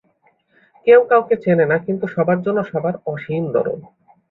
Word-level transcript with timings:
কেউ 0.87 0.99
কাউকে 1.09 1.35
চেনে 1.43 1.65
না 1.65 1.77
কিন্তু 1.85 2.05
সবার 2.15 2.37
জন্য 2.41 2.59
সবার 2.71 2.95
অসীম 3.05 3.43
দরদ। 3.53 3.81